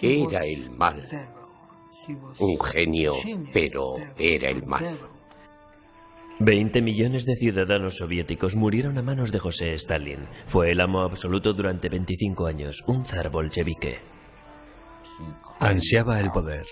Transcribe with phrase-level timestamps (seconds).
[0.00, 1.08] Era el mal.
[2.38, 3.14] Un genio,
[3.52, 4.98] pero era el mal.
[6.40, 10.28] 20 millones de ciudadanos soviéticos murieron a manos de José Stalin.
[10.46, 13.98] Fue el amo absoluto durante 25 años, un zar bolchevique.
[15.58, 16.64] Ansiaba el poder.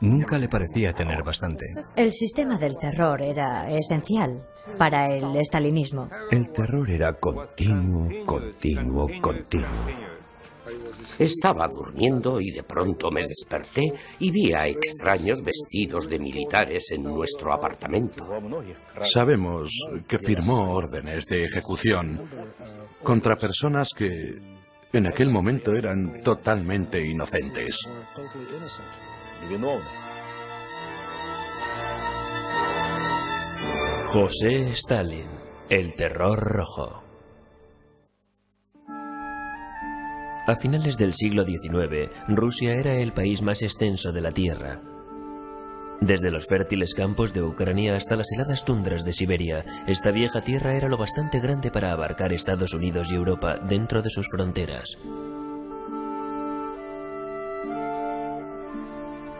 [0.00, 1.64] Nunca le parecía tener bastante.
[1.94, 4.44] El sistema del terror era esencial
[4.76, 6.08] para el estalinismo.
[6.28, 10.11] El terror era continuo, continuo, continuo.
[11.18, 17.04] Estaba durmiendo y de pronto me desperté y vi a extraños vestidos de militares en
[17.04, 18.28] nuestro apartamento.
[19.02, 19.70] Sabemos
[20.06, 22.28] que firmó órdenes de ejecución
[23.02, 24.08] contra personas que
[24.92, 27.88] en aquel momento eran totalmente inocentes.
[34.08, 35.26] José Stalin,
[35.70, 37.11] el terror rojo.
[40.44, 44.80] A finales del siglo XIX, Rusia era el país más extenso de la Tierra.
[46.00, 50.74] Desde los fértiles campos de Ucrania hasta las heladas tundras de Siberia, esta vieja tierra
[50.74, 54.98] era lo bastante grande para abarcar Estados Unidos y Europa dentro de sus fronteras.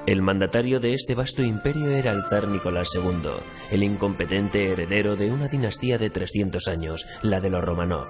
[0.07, 3.29] El mandatario de este vasto imperio era el zar Nicolás II,
[3.73, 8.07] el incompetente heredero de una dinastía de 300 años, la de los Romanov.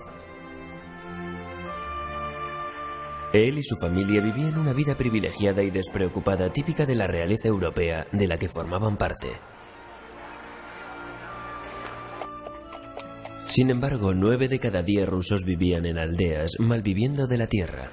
[3.33, 8.07] Él y su familia vivían una vida privilegiada y despreocupada típica de la realeza europea
[8.13, 9.29] de la que formaban parte.
[13.47, 17.91] Sin embargo, nueve de cada diez rusos vivían en aldeas, malviviendo de la tierra.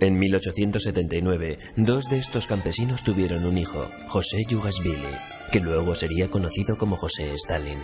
[0.00, 5.16] En 1879, dos de estos campesinos tuvieron un hijo, José Yugasvili,
[5.52, 7.80] que luego sería conocido como José Stalin.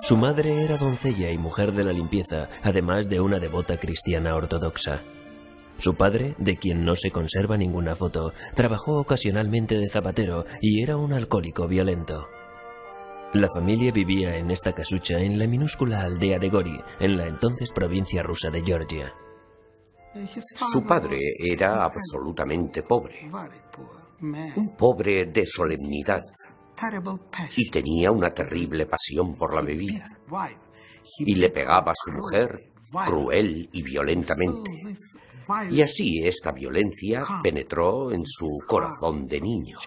[0.00, 5.02] Su madre era doncella y mujer de la limpieza, además de una devota cristiana ortodoxa.
[5.76, 10.96] Su padre, de quien no se conserva ninguna foto, trabajó ocasionalmente de zapatero y era
[10.96, 12.26] un alcohólico violento.
[13.32, 17.70] La familia vivía en esta casucha en la minúscula aldea de Gori, en la entonces
[17.72, 19.12] provincia rusa de Georgia.
[20.56, 23.30] Su padre era absolutamente pobre,
[24.20, 26.22] un pobre de solemnidad,
[27.56, 30.06] y tenía una terrible pasión por la bebida.
[31.18, 32.70] Y le pegaba a su mujer
[33.06, 34.70] cruel y violentamente.
[35.70, 39.78] Y así esta violencia penetró en su corazón de niño.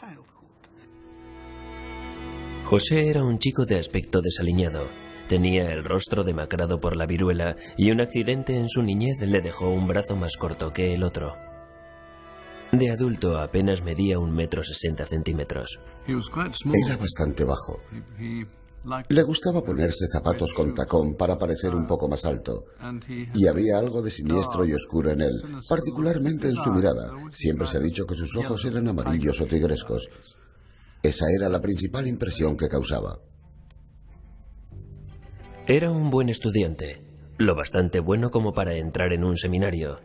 [2.66, 4.88] José era un chico de aspecto desaliñado.
[5.28, 9.70] Tenía el rostro demacrado por la viruela y un accidente en su niñez le dejó
[9.70, 11.51] un brazo más corto que el otro.
[12.72, 15.80] De adulto apenas medía un metro sesenta centímetros.
[16.08, 17.80] Era bastante bajo.
[19.10, 22.66] Le gustaba ponerse zapatos con tacón para parecer un poco más alto.
[23.34, 25.34] Y había algo de siniestro y oscuro en él,
[25.68, 27.12] particularmente en su mirada.
[27.32, 30.08] Siempre se ha dicho que sus ojos eran amarillos o tigrescos.
[31.04, 33.20] Esa era la principal impresión que causaba.
[35.68, 37.02] Era un buen estudiante,
[37.38, 40.00] lo bastante bueno como para entrar en un seminario,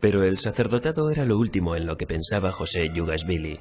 [0.00, 3.60] pero el sacerdotado era lo último en lo que pensaba José Yugasvili.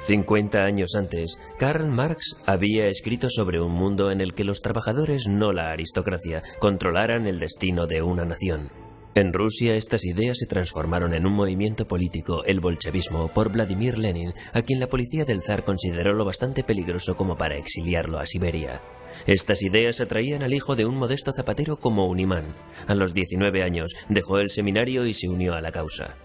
[0.00, 5.26] 50 años antes, Karl Marx había escrito sobre un mundo en el que los trabajadores,
[5.28, 8.70] no la aristocracia, controlaran el destino de una nación.
[9.18, 14.32] En Rusia estas ideas se transformaron en un movimiento político, el bolchevismo, por Vladimir Lenin,
[14.52, 18.80] a quien la policía del zar consideró lo bastante peligroso como para exiliarlo a Siberia.
[19.26, 22.54] Estas ideas atraían al hijo de un modesto zapatero como un imán.
[22.86, 26.16] A los 19 años dejó el seminario y se unió a la causa.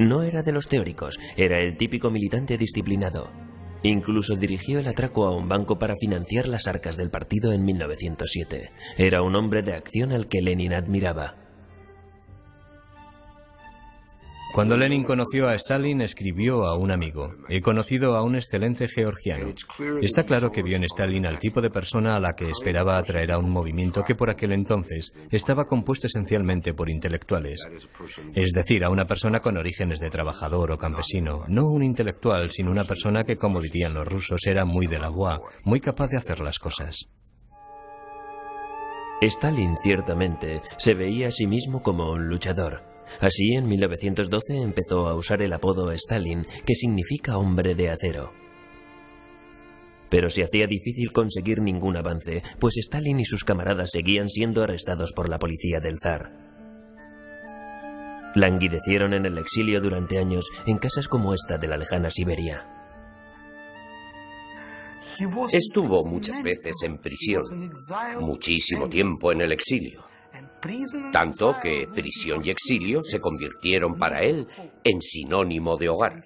[0.00, 3.30] No era de los teóricos, era el típico militante disciplinado.
[3.84, 8.72] Incluso dirigió el atraco a un banco para financiar las arcas del partido en 1907.
[8.96, 11.41] Era un hombre de acción al que Lenin admiraba.
[14.52, 19.54] Cuando Lenin conoció a Stalin, escribió a un amigo, he conocido a un excelente georgiano.
[20.02, 23.32] Está claro que vio en Stalin al tipo de persona a la que esperaba atraer
[23.32, 27.66] a un movimiento que por aquel entonces estaba compuesto esencialmente por intelectuales.
[28.34, 32.70] Es decir, a una persona con orígenes de trabajador o campesino, no un intelectual, sino
[32.70, 35.12] una persona que, como dirían los rusos, era muy de la
[35.64, 37.08] muy capaz de hacer las cosas.
[39.20, 42.91] Stalin ciertamente se veía a sí mismo como un luchador.
[43.20, 48.32] Así, en 1912 empezó a usar el apodo Stalin, que significa hombre de acero.
[50.10, 55.12] Pero se hacía difícil conseguir ningún avance, pues Stalin y sus camaradas seguían siendo arrestados
[55.12, 56.52] por la policía del zar.
[58.34, 62.66] Languidecieron en el exilio durante años en casas como esta de la lejana Siberia.
[65.52, 67.72] Estuvo muchas veces en prisión,
[68.20, 70.04] muchísimo tiempo en el exilio,
[71.12, 74.46] tanto que prisión y exilio se convirtieron para él
[74.84, 76.24] en sinónimo de hogar.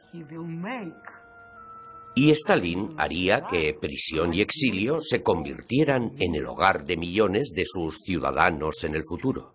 [2.14, 7.64] Y Stalin haría que prisión y exilio se convirtieran en el hogar de millones de
[7.66, 9.52] sus ciudadanos en el futuro.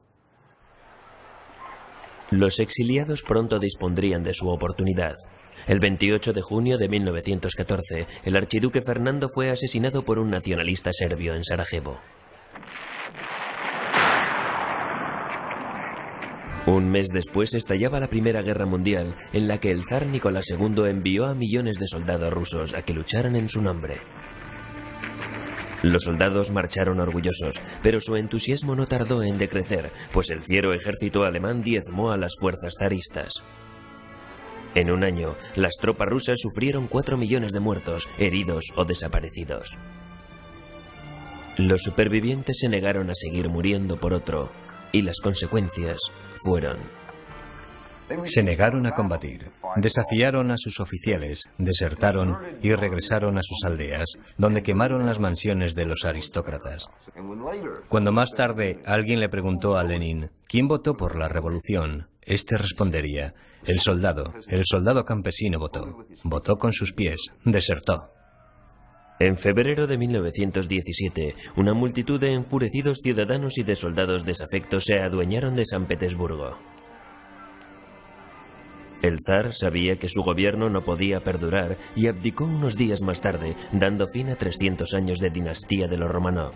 [2.30, 5.16] Los exiliados pronto dispondrían de su oportunidad.
[5.68, 11.36] El 28 de junio de 1914, el archiduque Fernando fue asesinado por un nacionalista serbio
[11.36, 12.00] en Sarajevo.
[16.72, 20.86] Un mes después estallaba la Primera Guerra Mundial, en la que el zar Nicolás II
[20.88, 23.98] envió a millones de soldados rusos a que lucharan en su nombre.
[25.84, 31.26] Los soldados marcharon orgullosos, pero su entusiasmo no tardó en decrecer, pues el fiero ejército
[31.26, 33.44] alemán diezmó a las fuerzas zaristas.
[34.74, 39.78] En un año, las tropas rusas sufrieron cuatro millones de muertos, heridos o desaparecidos.
[41.58, 44.50] Los supervivientes se negaron a seguir muriendo por otro,
[44.92, 46.00] y las consecuencias
[46.44, 47.02] fueron
[48.26, 54.64] se negaron a combatir, desafiaron a sus oficiales, desertaron y regresaron a sus aldeas, donde
[54.64, 56.90] quemaron las mansiones de los aristócratas.
[57.88, 63.34] Cuando más tarde alguien le preguntó a Lenin quién votó por la revolución, este respondería,
[63.66, 68.14] el soldado, el soldado campesino votó, votó con sus pies, desertó.
[69.24, 75.56] En febrero de 1917, una multitud de enfurecidos ciudadanos y de soldados desafectos se adueñaron
[75.56, 76.58] de San Petersburgo.
[79.04, 83.56] El zar sabía que su gobierno no podía perdurar y abdicó unos días más tarde,
[83.72, 86.56] dando fin a 300 años de dinastía de los Romanov.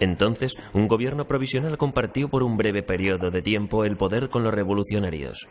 [0.00, 4.52] Entonces, un gobierno provisional compartió por un breve periodo de tiempo el poder con los
[4.52, 5.48] revolucionarios.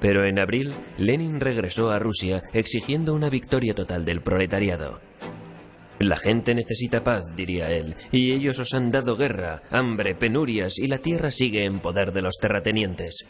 [0.00, 5.00] Pero en abril, Lenin regresó a Rusia exigiendo una victoria total del proletariado.
[6.00, 10.88] La gente necesita paz, diría él, y ellos os han dado guerra, hambre, penurias, y
[10.88, 13.24] la tierra sigue en poder de los terratenientes.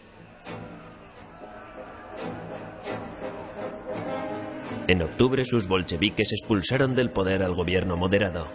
[4.86, 8.48] En octubre sus bolcheviques expulsaron del poder al gobierno moderado.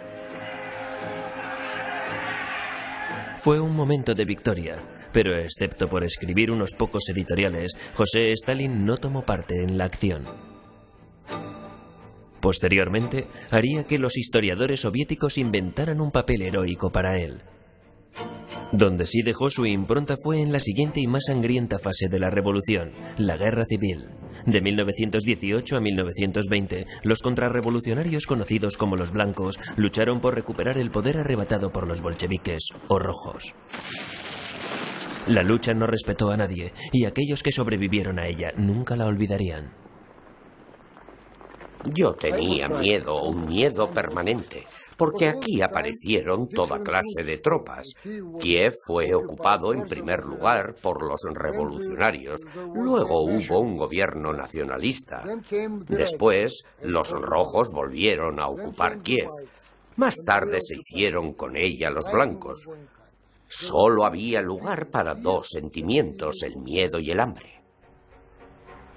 [3.38, 4.76] Fue un momento de victoria,
[5.12, 10.49] pero excepto por escribir unos pocos editoriales, José Stalin no tomó parte en la acción.
[12.40, 17.42] Posteriormente, haría que los historiadores soviéticos inventaran un papel heroico para él.
[18.72, 22.30] Donde sí dejó su impronta fue en la siguiente y más sangrienta fase de la
[22.30, 24.10] revolución, la guerra civil.
[24.46, 31.18] De 1918 a 1920, los contrarrevolucionarios conocidos como los blancos lucharon por recuperar el poder
[31.18, 33.54] arrebatado por los bolcheviques o rojos.
[35.26, 39.72] La lucha no respetó a nadie y aquellos que sobrevivieron a ella nunca la olvidarían.
[41.84, 44.66] Yo tenía miedo, un miedo permanente,
[44.96, 47.94] porque aquí aparecieron toda clase de tropas.
[48.38, 52.42] Kiev fue ocupado en primer lugar por los revolucionarios,
[52.74, 55.24] luego hubo un gobierno nacionalista.
[55.88, 59.30] Después, los rojos volvieron a ocupar Kiev.
[59.96, 62.68] Más tarde se hicieron con ella los blancos.
[63.46, 67.59] Solo había lugar para dos sentimientos, el miedo y el hambre.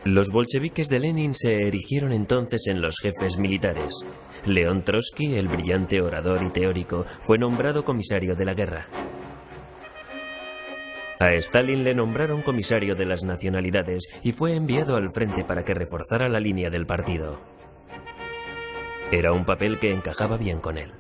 [0.06, 4.06] Los bolcheviques de Lenin se erigieron entonces en los jefes militares.
[4.46, 8.88] León Trotsky, el brillante orador y teórico, fue nombrado comisario de la guerra.
[11.20, 15.74] A Stalin le nombraron comisario de las nacionalidades y fue enviado al frente para que
[15.74, 17.40] reforzara la línea del partido.
[19.10, 20.92] Era un papel que encajaba bien con él.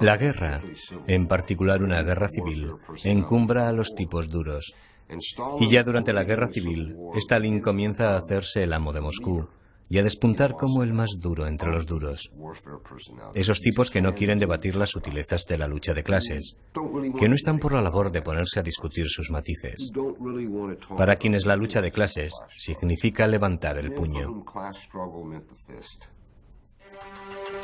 [0.00, 0.60] La guerra,
[1.06, 2.72] en particular una guerra civil,
[3.04, 4.74] encumbra a los tipos duros.
[5.60, 9.48] Y ya durante la guerra civil, Stalin comienza a hacerse el amo de Moscú
[9.92, 12.32] y a despuntar como el más duro entre los duros.
[13.34, 16.56] Esos tipos que no quieren debatir las sutilezas de la lucha de clases,
[17.18, 19.92] que no están por la labor de ponerse a discutir sus matices.
[20.96, 24.44] Para quienes la lucha de clases significa levantar el puño.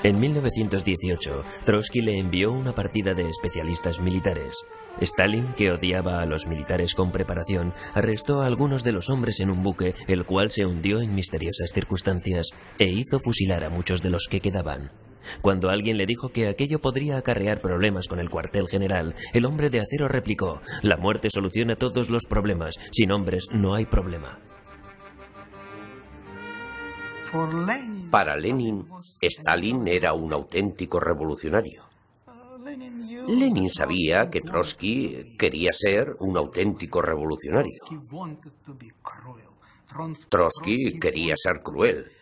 [0.03, 4.55] En 1918, Trotsky le envió una partida de especialistas militares.
[5.01, 9.51] Stalin, que odiaba a los militares con preparación, arrestó a algunos de los hombres en
[9.51, 14.11] un buque, el cual se hundió en misteriosas circunstancias, e hizo fusilar a muchos de
[14.11, 14.91] los que quedaban.
[15.43, 19.71] Cuando alguien le dijo que aquello podría acarrear problemas con el cuartel general, el hombre
[19.71, 24.41] de acero replicó, la muerte soluciona todos los problemas, sin hombres no hay problema.
[28.11, 28.87] Para Lenin,
[29.21, 31.88] Stalin era un auténtico revolucionario.
[33.27, 37.73] Lenin sabía que Trotsky quería ser un auténtico revolucionario.
[40.29, 42.13] Trotsky quería ser cruel.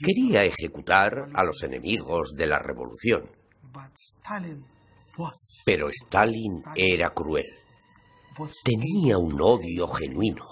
[0.00, 3.30] Quería ejecutar a los enemigos de la revolución.
[5.64, 7.46] Pero Stalin era cruel.
[8.64, 10.46] Tenía un odio genuino.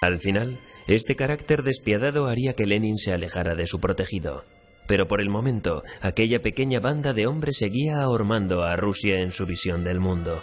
[0.00, 4.44] Al final, este carácter despiadado haría que Lenin se alejara de su protegido.
[4.92, 9.46] Pero por el momento, aquella pequeña banda de hombres seguía ahormando a Rusia en su
[9.46, 10.42] visión del mundo.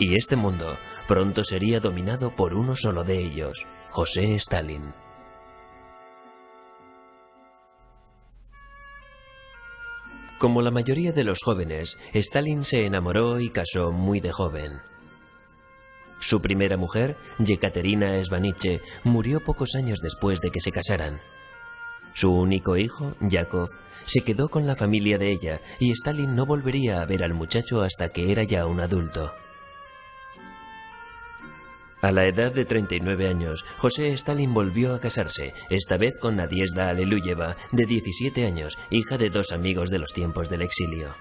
[0.00, 4.92] Y este mundo pronto sería dominado por uno solo de ellos, José Stalin.
[10.40, 14.80] Como la mayoría de los jóvenes, Stalin se enamoró y casó muy de joven.
[16.18, 21.20] Su primera mujer, Yekaterina Svaniche, murió pocos años después de que se casaran.
[22.12, 23.68] Su único hijo, Yakov,
[24.04, 27.82] se quedó con la familia de ella y Stalin no volvería a ver al muchacho
[27.82, 29.32] hasta que era ya un adulto.
[32.00, 36.88] A la edad de 39 años, José Stalin volvió a casarse, esta vez con Nadiezda
[36.88, 41.16] Aleluyeva, de 17 años, hija de dos amigos de los tiempos del exilio.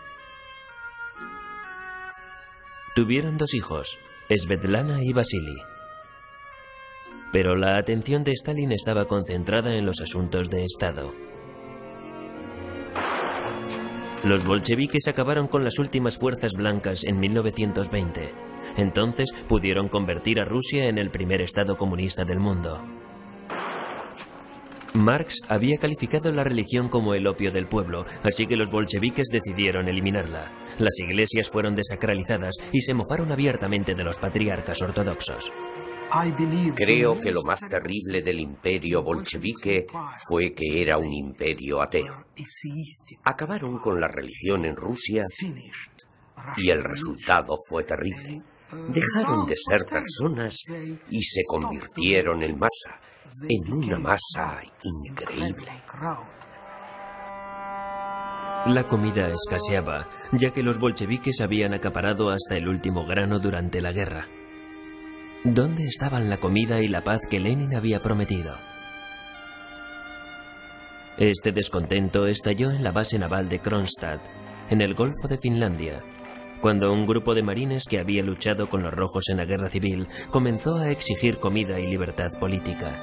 [2.94, 3.98] Tuvieron dos hijos,
[4.30, 5.58] Svetlana y Vasily.
[7.32, 11.14] Pero la atención de Stalin estaba concentrada en los asuntos de Estado.
[14.24, 18.34] Los bolcheviques acabaron con las últimas fuerzas blancas en 1920.
[18.78, 22.84] Entonces pudieron convertir a Rusia en el primer Estado comunista del mundo.
[24.94, 29.88] Marx había calificado la religión como el opio del pueblo, así que los bolcheviques decidieron
[29.88, 30.52] eliminarla.
[30.80, 35.54] Las iglesias fueron desacralizadas y se mofaron abiertamente de los patriarcas ortodoxos.
[36.76, 39.86] Creo que lo más terrible del imperio bolchevique
[40.28, 42.26] fue que era un imperio ateo.
[43.24, 45.26] Acabaron con la religión en Rusia
[46.58, 48.42] y el resultado fue terrible.
[48.90, 50.58] Dejaron de ser personas
[51.10, 53.00] y se convirtieron en masa,
[53.48, 55.72] en una masa increíble.
[58.66, 63.94] La comida escaseaba, ya que los bolcheviques habían acaparado hasta el último grano durante la
[63.94, 64.28] guerra.
[65.44, 68.58] ¿Dónde estaban la comida y la paz que Lenin había prometido?
[71.18, 74.20] Este descontento estalló en la base naval de Kronstadt,
[74.70, 76.04] en el Golfo de Finlandia,
[76.60, 80.08] cuando un grupo de marines que había luchado con los rojos en la guerra civil
[80.32, 83.00] comenzó a exigir comida y libertad política.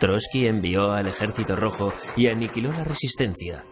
[0.00, 3.64] Trotsky envió al ejército rojo y aniquiló la resistencia.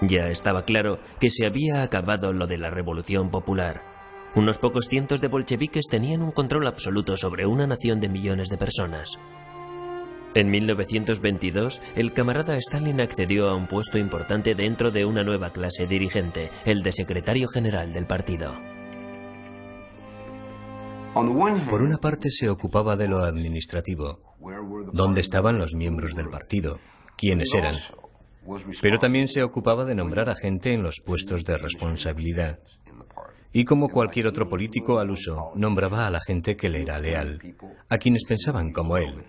[0.00, 3.95] Ya estaba claro que se había acabado lo de la revolución popular.
[4.36, 8.58] Unos pocos cientos de bolcheviques tenían un control absoluto sobre una nación de millones de
[8.58, 9.18] personas.
[10.34, 15.86] En 1922, el camarada Stalin accedió a un puesto importante dentro de una nueva clase
[15.86, 18.52] dirigente, el de secretario general del partido.
[21.14, 24.20] Por una parte se ocupaba de lo administrativo,
[24.92, 26.78] dónde estaban los miembros del partido,
[27.16, 27.74] quiénes eran,
[28.82, 32.58] pero también se ocupaba de nombrar a gente en los puestos de responsabilidad.
[33.58, 37.40] Y como cualquier otro político al uso, nombraba a la gente que le era leal,
[37.88, 39.24] a quienes pensaban como él,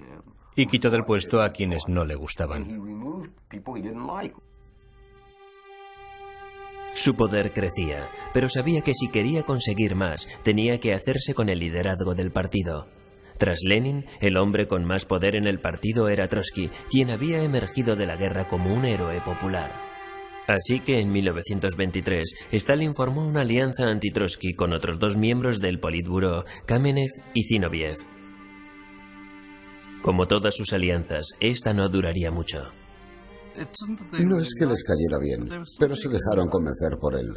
[0.53, 2.67] y quitó del puesto a quienes no le gustaban.
[6.93, 11.60] Su poder crecía, pero sabía que si quería conseguir más, tenía que hacerse con el
[11.60, 12.89] liderazgo del partido.
[13.38, 17.96] Tras Lenin, el hombre con más poder en el partido era Trotsky, quien había emergido
[17.96, 19.87] de la guerra como un héroe popular.
[20.47, 26.45] Así que en 1923, Stalin formó una alianza anti-Trotsky con otros dos miembros del Politburo,
[26.65, 27.97] Kamenev y Zinoviev.
[30.01, 32.59] Como todas sus alianzas, esta no duraría mucho.
[34.19, 37.27] No es que les cayera bien, pero se dejaron convencer por él.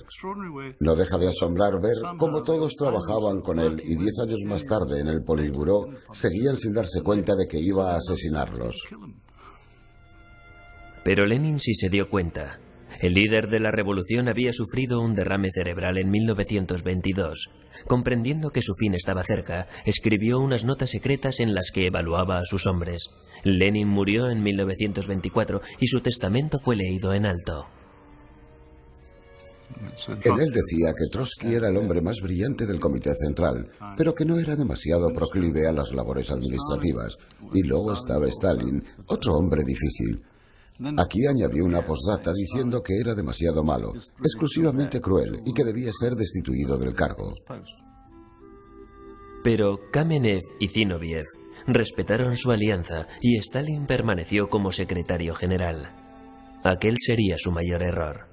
[0.79, 5.01] No deja de asombrar ver cómo todos trabajaban con él y diez años más tarde
[5.01, 8.77] en el Politburó seguían sin darse cuenta de que iba a asesinarlos.
[11.03, 12.61] Pero Lenin sí se dio cuenta.
[13.01, 17.49] El líder de la revolución había sufrido un derrame cerebral en 1922.
[17.87, 22.45] Comprendiendo que su fin estaba cerca, escribió unas notas secretas en las que evaluaba a
[22.45, 23.09] sus hombres.
[23.43, 27.67] Lenin murió en 1924 y su testamento fue leído en alto.
[30.25, 34.25] En él decía que Trotsky era el hombre más brillante del Comité Central, pero que
[34.25, 37.17] no era demasiado proclive a las labores administrativas.
[37.55, 40.23] Y luego estaba Stalin, otro hombre difícil.
[40.97, 46.15] Aquí añadió una postdata diciendo que era demasiado malo, exclusivamente cruel y que debía ser
[46.15, 47.35] destituido del cargo.
[49.45, 51.27] Pero Kamenev y Zinoviev
[51.67, 55.95] respetaron su alianza y Stalin permaneció como secretario general.
[56.65, 58.29] Aquel sería su mayor error.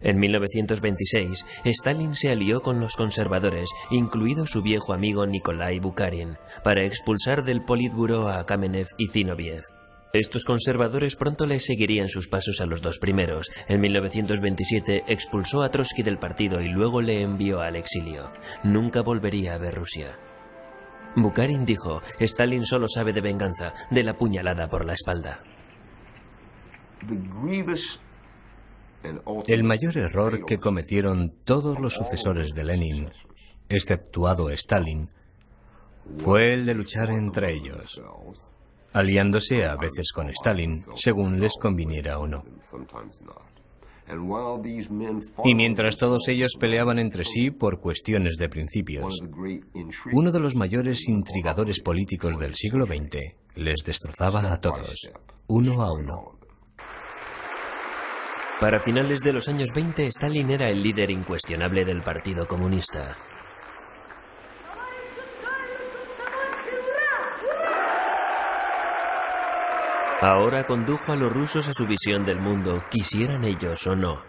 [0.00, 6.84] En 1926, Stalin se alió con los conservadores, incluido su viejo amigo Nikolai Bukharin, para
[6.84, 9.62] expulsar del Politburo a Kamenev y Zinoviev.
[10.12, 13.50] Estos conservadores pronto le seguirían sus pasos a los dos primeros.
[13.66, 18.30] En 1927 expulsó a Trotsky del partido y luego le envió al exilio.
[18.62, 20.18] Nunca volvería a ver Rusia.
[21.16, 25.42] Bukharin dijo, Stalin solo sabe de venganza, de la puñalada por la espalda.
[29.46, 33.10] El mayor error que cometieron todos los sucesores de Lenin,
[33.70, 35.08] exceptuado Stalin,
[36.18, 38.02] fue el de luchar entre ellos
[38.92, 42.44] aliándose a veces con Stalin, según les conviniera o no.
[45.44, 49.20] Y mientras todos ellos peleaban entre sí por cuestiones de principios,
[50.12, 55.10] uno de los mayores intrigadores políticos del siglo XX les destrozaba a todos,
[55.46, 56.38] uno a uno.
[58.60, 63.16] Para finales de los años 20, Stalin era el líder incuestionable del Partido Comunista.
[70.22, 74.22] Ahora condujo a los rusos a su visión del mundo, quisieran ellos o no.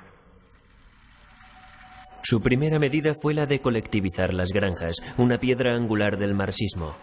[2.23, 6.95] Su primera medida fue la de colectivizar las granjas, una piedra angular del marxismo.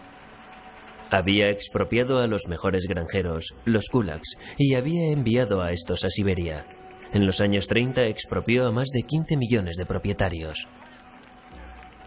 [1.09, 6.65] Había expropiado a los mejores granjeros, los kulaks, y había enviado a estos a Siberia.
[7.13, 10.67] En los años 30 expropió a más de 15 millones de propietarios.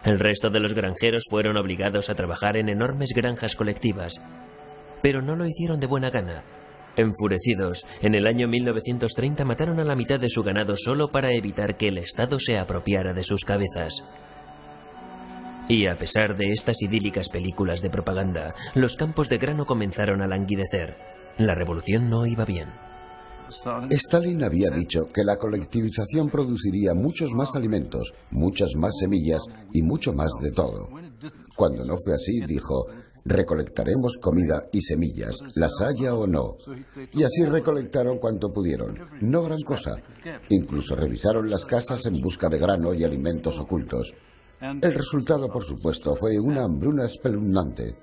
[0.03, 4.21] El resto de los granjeros fueron obligados a trabajar en enormes granjas colectivas,
[5.01, 6.43] pero no lo hicieron de buena gana.
[6.97, 11.75] Enfurecidos, en el año 1930 mataron a la mitad de su ganado solo para evitar
[11.75, 14.03] que el Estado se apropiara de sus cabezas.
[15.67, 20.27] Y a pesar de estas idílicas películas de propaganda, los campos de grano comenzaron a
[20.27, 20.95] languidecer.
[21.37, 22.69] La revolución no iba bien.
[23.89, 29.41] Stalin había dicho que la colectivización produciría muchos más alimentos, muchas más semillas
[29.73, 30.89] y mucho más de todo.
[31.55, 32.85] Cuando no fue así, dijo,
[33.25, 36.57] recolectaremos comida y semillas, las haya o no.
[37.11, 39.97] Y así recolectaron cuanto pudieron, no gran cosa.
[40.49, 44.13] Incluso revisaron las casas en busca de grano y alimentos ocultos.
[44.61, 47.97] El resultado, por supuesto, fue una hambruna espeluznante.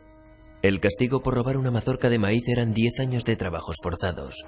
[0.61, 4.45] El castigo por robar una mazorca de maíz eran 10 años de trabajos forzados.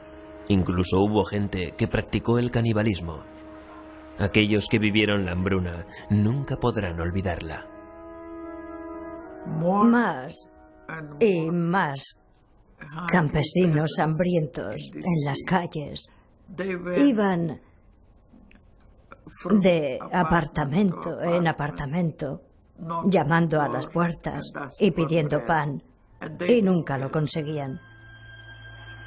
[0.48, 3.24] Incluso hubo gente que practicó el canibalismo.
[4.18, 7.66] Aquellos que vivieron la hambruna nunca podrán olvidarla.
[9.46, 10.53] Más
[11.20, 12.18] y más
[13.08, 16.08] campesinos hambrientos en las calles.
[16.96, 17.60] Iban
[19.60, 22.42] de apartamento en apartamento,
[23.06, 25.82] llamando a las puertas y pidiendo pan,
[26.46, 27.80] y nunca lo conseguían.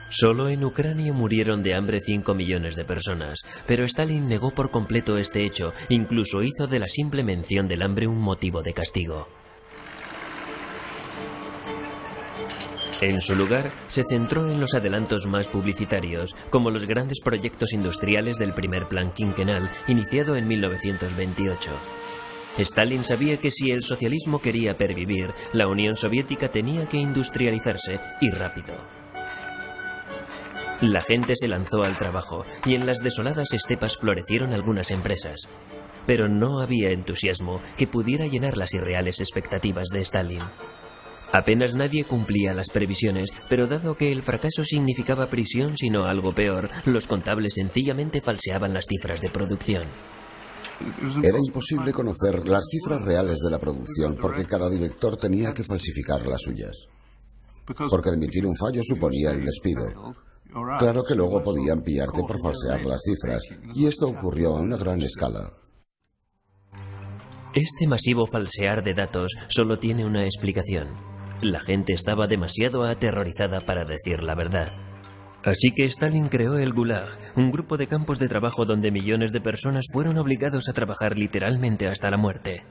[0.10, 5.18] Solo en Ucrania murieron de hambre 5 millones de personas, pero Stalin negó por completo
[5.18, 9.28] este hecho, incluso hizo de la simple mención del hambre un motivo de castigo.
[13.00, 18.38] En su lugar, se centró en los adelantos más publicitarios, como los grandes proyectos industriales
[18.38, 21.72] del primer plan quinquenal, iniciado en 1928.
[22.58, 28.32] Stalin sabía que si el socialismo quería pervivir, la Unión Soviética tenía que industrializarse y
[28.32, 28.74] rápido.
[30.82, 35.48] La gente se lanzó al trabajo y en las desoladas estepas florecieron algunas empresas.
[36.08, 40.44] Pero no había entusiasmo que pudiera llenar las irreales expectativas de Stalin.
[41.32, 46.70] Apenas nadie cumplía las previsiones, pero dado que el fracaso significaba prisión, sino algo peor,
[46.86, 49.88] los contables sencillamente falseaban las cifras de producción.
[51.24, 56.26] Era imposible conocer las cifras reales de la producción porque cada director tenía que falsificar
[56.26, 56.78] las suyas.
[57.66, 60.16] Porque admitir un fallo suponía el despido.
[60.80, 63.42] Claro que luego podían pillarte por falsear las cifras,
[63.76, 65.52] y esto ocurrió a una gran escala.
[67.54, 71.17] Este masivo falsear de datos solo tiene una explicación.
[71.42, 74.70] La gente estaba demasiado aterrorizada para decir la verdad.
[75.44, 79.40] Así que Stalin creó el Gulag, un grupo de campos de trabajo donde millones de
[79.40, 82.64] personas fueron obligados a trabajar literalmente hasta la muerte.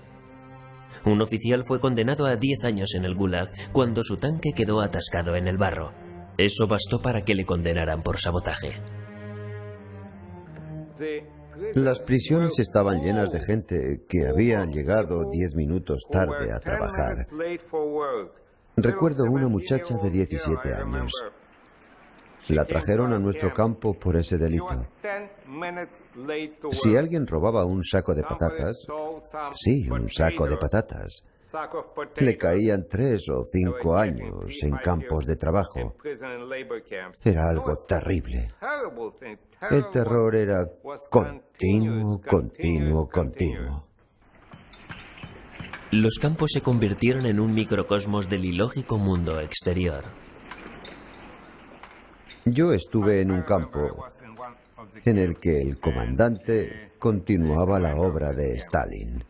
[1.04, 5.36] Un oficial fue condenado a 10 años en el Gulag cuando su tanque quedó atascado
[5.36, 5.92] en el barro.
[6.36, 8.80] Eso bastó para que le condenaran por sabotaje.
[11.74, 17.26] Las prisiones estaban llenas de gente que había llegado 10 minutos tarde a trabajar.
[18.76, 21.12] Recuerdo una muchacha de 17 años.
[22.48, 24.86] La trajeron a nuestro campo por ese delito.
[26.70, 28.86] Si alguien robaba un saco de patatas,
[29.56, 31.24] sí, un saco de patatas,
[32.16, 35.94] le caían tres o cinco años en campos de trabajo.
[37.24, 38.52] Era algo terrible.
[39.70, 40.66] El terror era
[41.10, 43.86] continuo, continuo, continuo.
[45.92, 50.04] Los campos se convirtieron en un microcosmos del ilógico mundo exterior.
[52.44, 54.06] Yo estuve en un campo
[55.04, 59.24] en el que el comandante continuaba la obra de Stalin.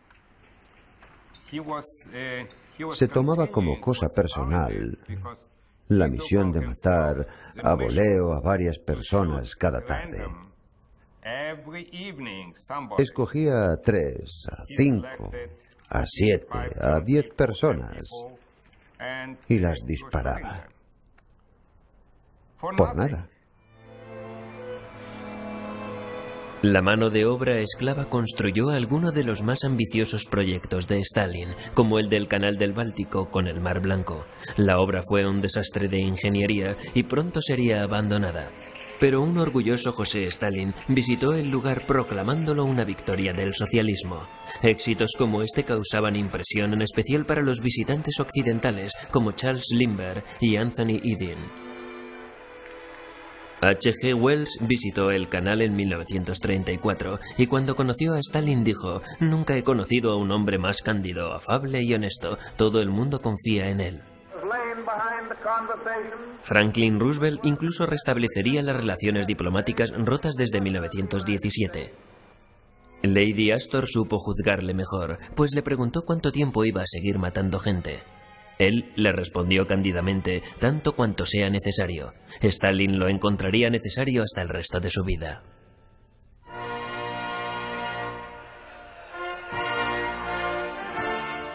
[2.92, 4.98] Se tomaba como cosa personal
[5.88, 7.26] la misión de matar
[7.62, 10.24] a voleo a varias personas cada tarde.
[12.98, 15.30] Escogía a tres, a cinco,
[15.88, 16.46] a siete,
[16.80, 18.08] a diez personas
[19.48, 20.68] y las disparaba.
[22.60, 23.28] Por nada.
[26.62, 31.98] La mano de obra esclava construyó alguno de los más ambiciosos proyectos de Stalin, como
[31.98, 34.24] el del Canal del Báltico con el Mar Blanco.
[34.56, 38.50] La obra fue un desastre de ingeniería y pronto sería abandonada.
[38.98, 44.26] Pero un orgulloso José Stalin visitó el lugar proclamándolo una victoria del socialismo.
[44.62, 50.56] Éxitos como este causaban impresión en especial para los visitantes occidentales como Charles Lindbergh y
[50.56, 51.66] Anthony Eden.
[53.60, 54.14] H.G.
[54.14, 60.12] Wells visitó el canal en 1934 y cuando conoció a Stalin dijo, Nunca he conocido
[60.12, 62.38] a un hombre más cándido, afable y honesto.
[62.56, 64.02] Todo el mundo confía en él.
[66.42, 71.92] Franklin Roosevelt incluso restablecería las relaciones diplomáticas rotas desde 1917.
[73.02, 78.02] Lady Astor supo juzgarle mejor, pues le preguntó cuánto tiempo iba a seguir matando gente.
[78.58, 82.14] Él le respondió cándidamente, tanto cuanto sea necesario.
[82.40, 85.42] Stalin lo encontraría necesario hasta el resto de su vida.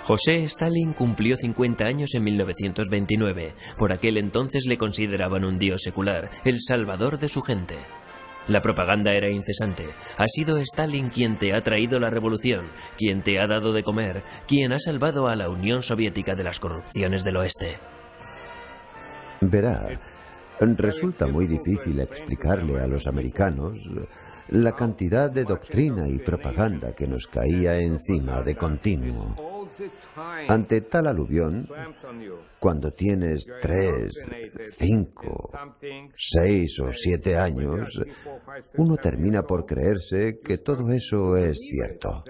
[0.03, 3.53] José Stalin cumplió 50 años en 1929.
[3.77, 7.75] Por aquel entonces le consideraban un dios secular, el salvador de su gente.
[8.47, 9.85] La propaganda era incesante.
[10.17, 12.65] Ha sido Stalin quien te ha traído la revolución,
[12.97, 16.59] quien te ha dado de comer, quien ha salvado a la Unión Soviética de las
[16.59, 17.77] corrupciones del oeste.
[19.41, 19.87] Verá,
[20.59, 23.77] resulta muy difícil explicarle a los americanos
[24.49, 29.50] la cantidad de doctrina y propaganda que nos caía encima de continuo.
[30.47, 31.67] Ante tal aluvión,
[32.59, 34.13] cuando tienes tres,
[34.77, 35.51] cinco,
[36.15, 38.01] seis o siete años,
[38.77, 42.23] uno termina por creerse que todo eso es cierto.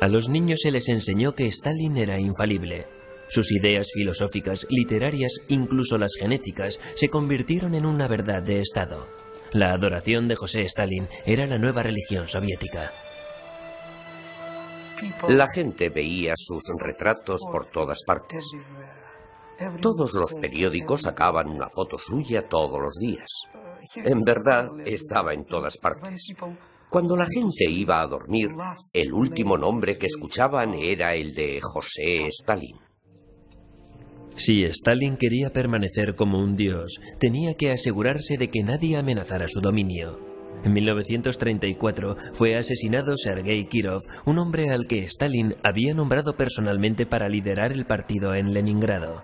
[0.00, 2.86] A los niños se les enseñó que Stalin era infalible.
[3.28, 9.06] Sus ideas filosóficas, literarias, incluso las genéticas, se convirtieron en una verdad de Estado.
[9.52, 12.90] La adoración de José Stalin era la nueva religión soviética.
[15.28, 18.50] La gente veía sus retratos por todas partes.
[19.80, 23.28] Todos los periódicos sacaban una foto suya todos los días.
[23.96, 26.32] En verdad, estaba en todas partes.
[26.88, 28.50] Cuando la gente iba a dormir,
[28.92, 32.76] el último nombre que escuchaban era el de José Stalin.
[34.34, 39.60] Si Stalin quería permanecer como un dios, tenía que asegurarse de que nadie amenazara su
[39.60, 40.31] dominio.
[40.64, 47.28] En 1934 fue asesinado Sergei Kirov, un hombre al que Stalin había nombrado personalmente para
[47.28, 49.22] liderar el partido en Leningrado.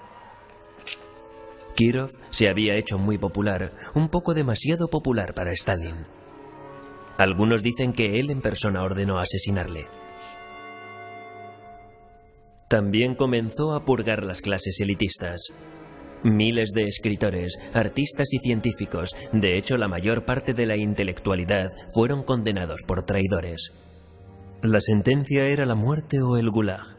[1.77, 6.07] Kirov se había hecho muy popular, un poco demasiado popular para Stalin.
[7.19, 9.87] Algunos dicen que él en persona ordenó asesinarle.
[12.69, 15.53] También comenzó a purgar las clases elitistas.
[16.25, 22.25] Miles de escritores, artistas y científicos, de hecho la mayor parte de la intelectualidad, fueron
[22.25, 23.73] condenados por traidores.
[24.63, 26.97] La sentencia era la muerte o el gulag.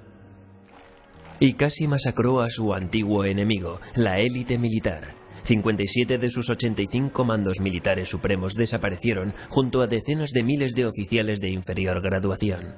[1.42, 5.16] Y casi masacró a su antiguo enemigo, la élite militar.
[5.44, 11.42] 57 de sus 85 mandos militares supremos desaparecieron junto a decenas de miles de oficiales
[11.42, 12.76] de inferior graduación.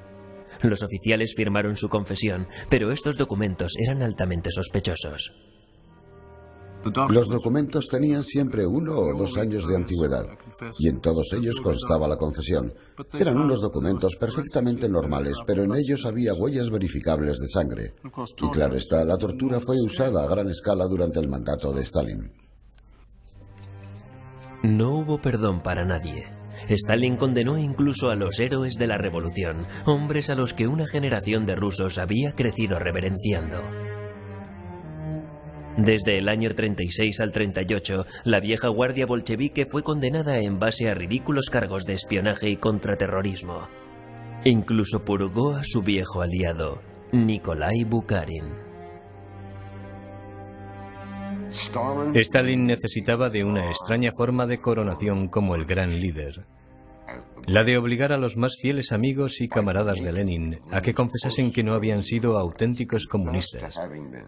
[0.63, 5.50] Los oficiales firmaron su confesión, pero estos documentos eran altamente sospechosos.
[7.09, 10.25] Los documentos tenían siempre uno o dos años de antigüedad
[10.79, 12.73] y en todos ellos constaba la confesión.
[13.13, 17.93] Eran unos documentos perfectamente normales, pero en ellos había huellas verificables de sangre.
[18.37, 22.31] Y claro está, la tortura fue usada a gran escala durante el mandato de Stalin.
[24.63, 26.25] No hubo perdón para nadie.
[26.69, 31.45] Stalin condenó incluso a los héroes de la revolución, hombres a los que una generación
[31.45, 33.61] de rusos había crecido reverenciando.
[35.77, 40.93] Desde el año 36 al 38, la vieja guardia bolchevique fue condenada en base a
[40.93, 43.69] ridículos cargos de espionaje y contraterrorismo.
[44.43, 46.81] Incluso purgó a su viejo aliado,
[47.13, 48.71] Nikolai Bukharin.
[52.13, 56.45] Stalin necesitaba de una extraña forma de coronación como el gran líder.
[57.47, 61.51] La de obligar a los más fieles amigos y camaradas de Lenin a que confesasen
[61.51, 63.79] que no habían sido auténticos comunistas,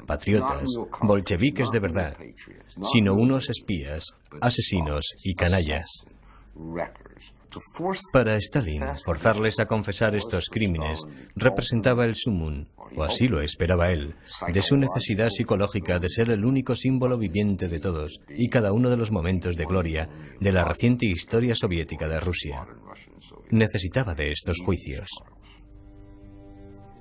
[0.08, 0.66] patriotas,
[1.02, 2.18] bolcheviques de verdad,
[2.82, 6.06] sino unos espías, asesinos y canallas.
[8.12, 14.16] Para Stalin, forzarles a confesar estos crímenes representaba el sumum, o así lo esperaba él,
[14.52, 18.90] de su necesidad psicológica de ser el único símbolo viviente de todos y cada uno
[18.90, 22.66] de los momentos de gloria de la reciente historia soviética de Rusia.
[23.50, 25.10] Necesitaba de estos juicios.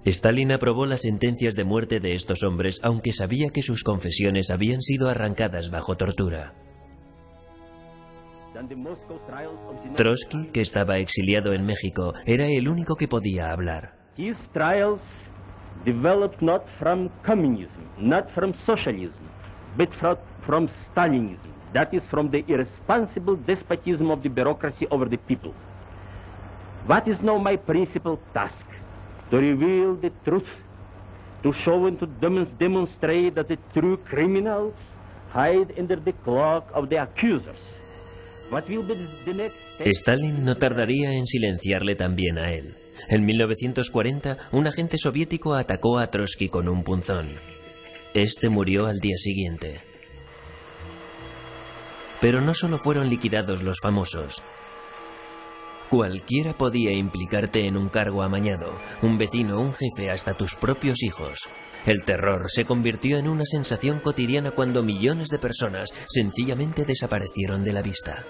[0.05, 4.81] Stalin aprobó las sentencias de muerte de estos hombres aunque sabía que sus confesiones habían
[4.81, 6.55] sido arrancadas bajo tortura.
[9.97, 13.95] Trotsky, que estaba exiliado en México, era el único que podía hablar.
[14.17, 15.01] His trials
[15.85, 19.25] developed not from communism, not from socialism,
[19.77, 19.89] but
[20.47, 21.51] from Stalinism.
[21.73, 25.55] That is from the irresponsible despotism of the bureaucracy over the people.
[26.87, 28.67] What is now my principal task?
[29.31, 30.49] To reveal the truth,
[31.43, 34.75] to show and to demonstrate that the true criminals
[35.31, 37.72] hide under the cloak of the accusers.
[39.79, 42.77] Stalin no tardaría en silenciarle también a él.
[43.09, 47.37] En 1940, un agente soviético atacó a Trotsky con un punzón.
[48.15, 49.81] Este murió al día siguiente.
[52.21, 54.43] Pero no solo fueron liquidados los famosos.
[55.89, 61.49] Cualquiera podía implicarte en un cargo amañado, un vecino, un jefe, hasta tus propios hijos.
[61.85, 67.73] El terror se convirtió en una sensación cotidiana cuando millones de personas sencillamente desaparecieron de
[67.73, 68.25] la vista.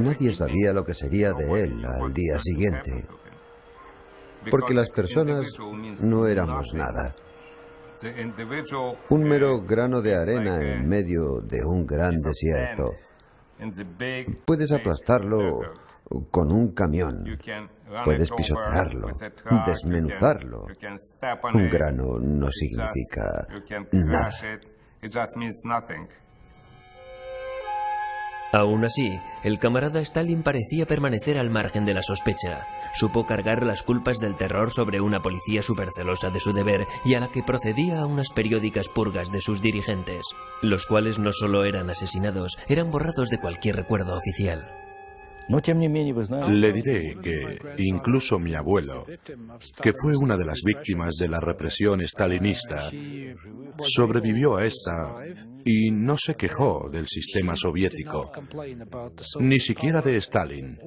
[0.00, 3.04] Nadie sabía lo que sería de él al día siguiente,
[4.50, 5.46] porque las personas
[6.00, 7.14] no éramos nada.
[9.10, 12.90] Un mero grano de arena en medio de un gran desierto.
[14.44, 15.60] Puedes aplastarlo
[16.30, 17.24] con un camión.
[18.04, 19.08] Puedes pisotearlo,
[19.66, 20.66] desmenuzarlo.
[21.54, 23.46] Un grano no significa
[23.92, 24.32] nada.
[28.52, 32.66] Aún así, el camarada Stalin parecía permanecer al margen de la sospecha.
[32.92, 37.20] Supo cargar las culpas del terror sobre una policía supercelosa de su deber y a
[37.20, 40.26] la que procedía a unas periódicas purgas de sus dirigentes,
[40.60, 44.81] los cuales no solo eran asesinados, eran borrados de cualquier recuerdo oficial.
[46.48, 49.06] Le diré que incluso mi abuelo,
[49.82, 52.90] que fue una de las víctimas de la represión stalinista,
[53.78, 55.24] sobrevivió a esta
[55.64, 58.30] y no se quejó del sistema soviético,
[59.40, 60.78] ni siquiera de Stalin.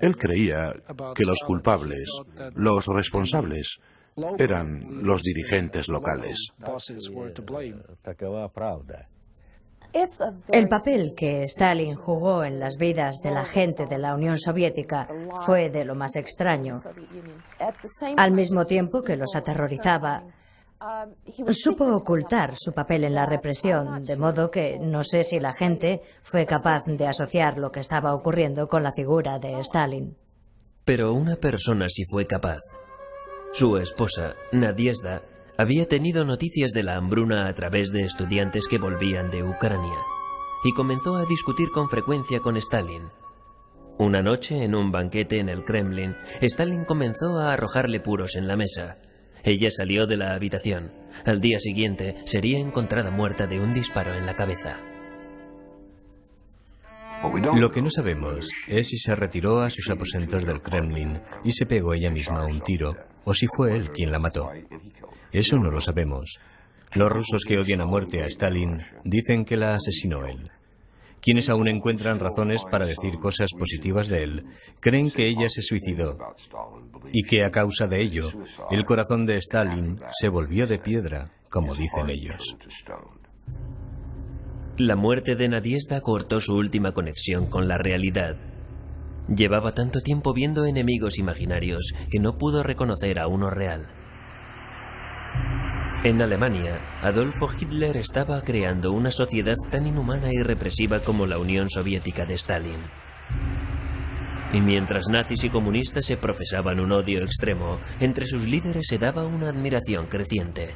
[0.00, 0.74] Él creía
[1.14, 2.06] que los culpables,
[2.54, 3.78] los responsables,
[4.38, 6.52] eran los dirigentes locales.
[10.48, 15.08] El papel que Stalin jugó en las vidas de la gente de la Unión Soviética
[15.40, 16.80] fue de lo más extraño.
[18.16, 20.24] Al mismo tiempo que los aterrorizaba,
[21.50, 26.02] supo ocultar su papel en la represión, de modo que no sé si la gente
[26.22, 30.16] fue capaz de asociar lo que estaba ocurriendo con la figura de Stalin.
[30.84, 32.60] Pero una persona sí fue capaz.
[33.52, 35.22] Su esposa, Nadiezda,
[35.56, 39.98] había tenido noticias de la hambruna a través de estudiantes que volvían de Ucrania
[40.64, 43.02] y comenzó a discutir con frecuencia con Stalin.
[43.98, 48.56] Una noche, en un banquete en el Kremlin, Stalin comenzó a arrojarle puros en la
[48.56, 48.98] mesa.
[49.44, 50.90] Ella salió de la habitación.
[51.24, 54.80] Al día siguiente sería encontrada muerta de un disparo en la cabeza.
[57.54, 61.66] Lo que no sabemos es si se retiró a sus aposentos del Kremlin y se
[61.66, 64.50] pegó ella misma un tiro, o si fue él quien la mató.
[65.34, 66.38] Eso no lo sabemos.
[66.94, 70.52] Los rusos que odian a muerte a Stalin dicen que la asesinó él.
[71.20, 74.44] Quienes aún encuentran razones para decir cosas positivas de él,
[74.78, 76.18] creen que ella se suicidó
[77.12, 78.30] y que a causa de ello,
[78.70, 82.56] el corazón de Stalin se volvió de piedra, como dicen ellos.
[84.76, 88.36] La muerte de Nadiezda cortó su última conexión con la realidad.
[89.34, 93.88] Llevaba tanto tiempo viendo enemigos imaginarios que no pudo reconocer a uno real.
[96.04, 101.70] En Alemania, Adolfo Hitler estaba creando una sociedad tan inhumana y represiva como la Unión
[101.70, 102.82] Soviética de Stalin.
[104.52, 109.24] Y mientras nazis y comunistas se profesaban un odio extremo, entre sus líderes se daba
[109.24, 110.74] una admiración creciente.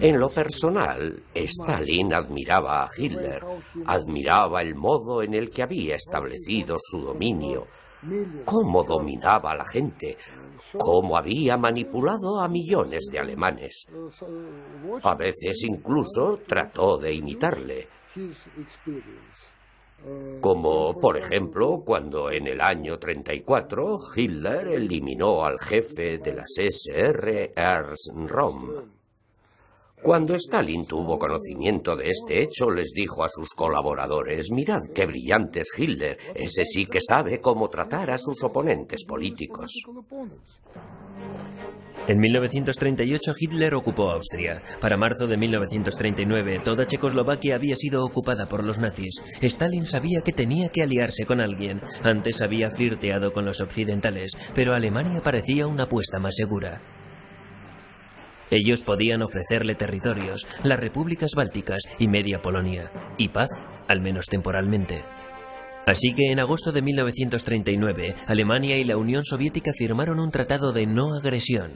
[0.00, 3.42] En lo personal, Stalin admiraba a Hitler,
[3.84, 7.66] admiraba el modo en el que había establecido su dominio,
[8.44, 10.16] cómo dominaba a la gente,
[10.78, 13.86] cómo había manipulado a millones de alemanes.
[15.02, 17.88] A veces incluso trató de imitarle.
[20.40, 27.52] Como, por ejemplo, cuando en el año 34 Hitler eliminó al jefe de las SR
[27.54, 29.01] Ernst Röhm.
[30.02, 35.60] Cuando Stalin tuvo conocimiento de este hecho, les dijo a sus colaboradores, mirad qué brillante
[35.60, 39.72] es Hitler, ese sí que sabe cómo tratar a sus oponentes políticos.
[42.08, 44.60] En 1938 Hitler ocupó Austria.
[44.80, 49.22] Para marzo de 1939 toda Checoslovaquia había sido ocupada por los nazis.
[49.40, 51.80] Stalin sabía que tenía que aliarse con alguien.
[52.02, 56.80] Antes había flirteado con los occidentales, pero Alemania parecía una apuesta más segura.
[58.52, 63.48] Ellos podían ofrecerle territorios, las repúblicas bálticas y media Polonia, y paz,
[63.88, 65.04] al menos temporalmente.
[65.86, 70.86] Así que en agosto de 1939, Alemania y la Unión Soviética firmaron un tratado de
[70.86, 71.72] no agresión.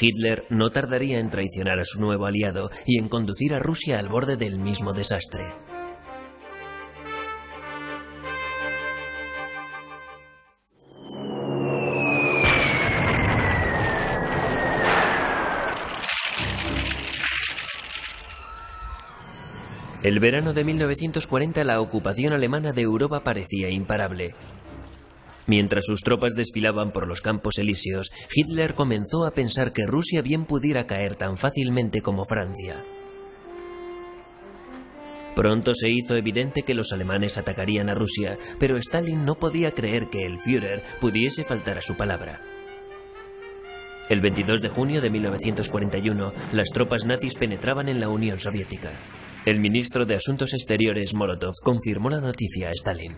[0.00, 4.08] Hitler no tardaría en traicionar a su nuevo aliado y en conducir a Rusia al
[4.08, 5.46] borde del mismo desastre.
[20.06, 24.34] El verano de 1940 la ocupación alemana de Europa parecía imparable.
[25.48, 30.44] Mientras sus tropas desfilaban por los campos elíseos, Hitler comenzó a pensar que Rusia bien
[30.44, 32.84] pudiera caer tan fácilmente como Francia.
[35.34, 40.08] Pronto se hizo evidente que los alemanes atacarían a Rusia, pero Stalin no podía creer
[40.08, 42.42] que el Führer pudiese faltar a su palabra.
[44.08, 48.92] El 22 de junio de 1941, las tropas nazis penetraban en la Unión Soviética.
[49.46, 53.14] El ministro de Asuntos Exteriores, Molotov, confirmó la noticia a Stalin.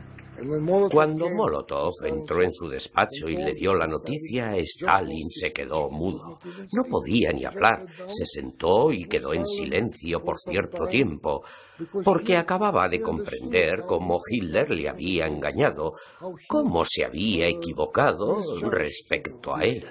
[0.90, 6.38] Cuando Molotov entró en su despacho y le dio la noticia, Stalin se quedó mudo.
[6.74, 7.86] No podía ni hablar.
[8.06, 11.44] Se sentó y quedó en silencio por cierto tiempo,
[12.04, 15.94] porque acababa de comprender cómo Hitler le había engañado,
[16.46, 19.82] cómo se había equivocado respecto a él.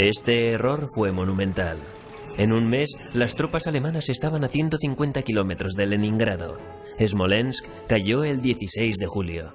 [0.00, 1.97] Este error fue monumental.
[2.38, 6.56] En un mes, las tropas alemanas estaban a 150 kilómetros de Leningrado.
[7.04, 9.54] Smolensk cayó el 16 de julio.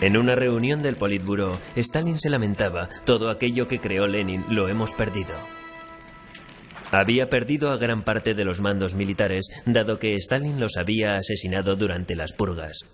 [0.00, 4.94] En una reunión del Politburo, Stalin se lamentaba, todo aquello que creó Lenin lo hemos
[4.94, 5.34] perdido.
[6.92, 11.74] Había perdido a gran parte de los mandos militares, dado que Stalin los había asesinado
[11.74, 12.86] durante las purgas.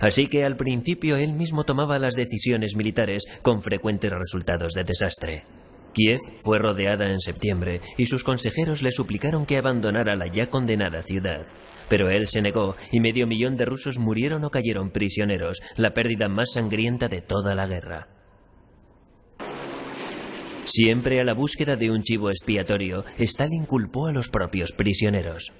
[0.00, 5.44] Así que al principio él mismo tomaba las decisiones militares con frecuentes resultados de desastre.
[5.92, 11.02] Kiev fue rodeada en septiembre y sus consejeros le suplicaron que abandonara la ya condenada
[11.02, 11.46] ciudad.
[11.88, 16.28] Pero él se negó y medio millón de rusos murieron o cayeron prisioneros, la pérdida
[16.28, 18.08] más sangrienta de toda la guerra.
[20.64, 25.52] Siempre a la búsqueda de un chivo expiatorio, Stalin culpó a los propios prisioneros.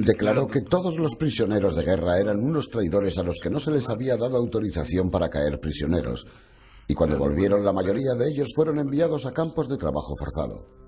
[0.00, 3.70] Declaró que todos los prisioneros de guerra eran unos traidores a los que no se
[3.70, 6.26] les había dado autorización para caer prisioneros.
[6.88, 10.82] Y cuando volvieron, la mayoría de ellos fueron enviados a campos de trabajo forzado.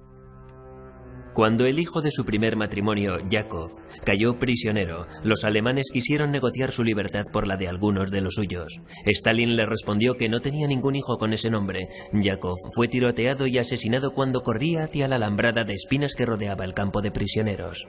[1.34, 3.68] Cuando el hijo de su primer matrimonio, Yakov,
[4.04, 8.78] cayó prisionero, los alemanes quisieron negociar su libertad por la de algunos de los suyos.
[9.04, 11.88] Stalin le respondió que no tenía ningún hijo con ese nombre.
[12.12, 16.72] Yakov fue tiroteado y asesinado cuando corría hacia la alambrada de espinas que rodeaba el
[16.72, 17.84] campo de prisioneros.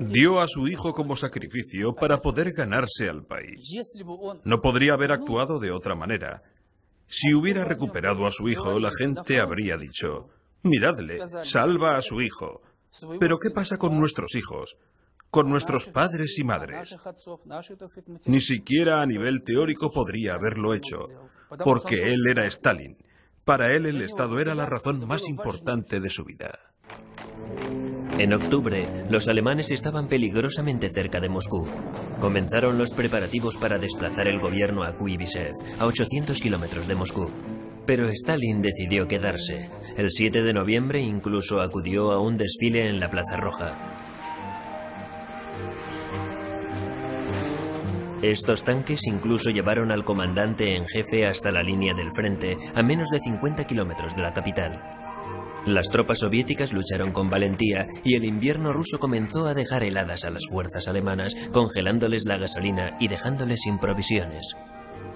[0.00, 3.72] Dio a su hijo como sacrificio para poder ganarse al país.
[4.44, 6.42] No podría haber actuado de otra manera.
[7.06, 10.28] Si hubiera recuperado a su hijo, la gente habría dicho,
[10.62, 12.62] miradle, salva a su hijo.
[13.18, 14.76] Pero ¿qué pasa con nuestros hijos?
[15.30, 16.96] Con nuestros padres y madres.
[18.26, 21.08] Ni siquiera a nivel teórico podría haberlo hecho,
[21.64, 22.96] porque él era Stalin.
[23.44, 26.69] Para él el Estado era la razón más importante de su vida.
[28.18, 31.66] En octubre, los alemanes estaban peligrosamente cerca de Moscú.
[32.20, 37.28] Comenzaron los preparativos para desplazar el gobierno a Kuibysev, a 800 kilómetros de Moscú.
[37.86, 39.70] Pero Stalin decidió quedarse.
[39.96, 44.00] El 7 de noviembre incluso acudió a un desfile en la Plaza Roja.
[48.22, 53.08] Estos tanques incluso llevaron al comandante en jefe hasta la línea del frente, a menos
[53.08, 54.99] de 50 kilómetros de la capital.
[55.66, 60.30] Las tropas soviéticas lucharon con valentía y el invierno ruso comenzó a dejar heladas a
[60.30, 64.56] las fuerzas alemanas, congelándoles la gasolina y dejándoles sin provisiones.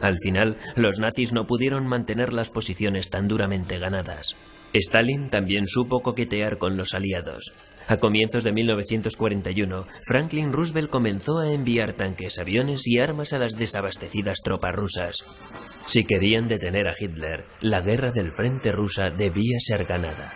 [0.01, 4.37] Al final, los nazis no pudieron mantener las posiciones tan duramente ganadas.
[4.75, 7.53] Stalin también supo coquetear con los aliados.
[7.87, 13.55] A comienzos de 1941, Franklin Roosevelt comenzó a enviar tanques, aviones y armas a las
[13.57, 15.25] desabastecidas tropas rusas.
[15.87, 20.33] Si querían detener a Hitler, la guerra del frente rusa debía ser ganada.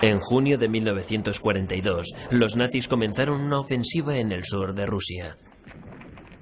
[0.00, 5.38] En junio de 1942, los nazis comenzaron una ofensiva en el sur de Rusia.